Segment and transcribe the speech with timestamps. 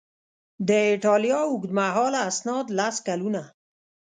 [0.67, 3.43] د ایټالیا اوږدمهاله اسناد لس کلونه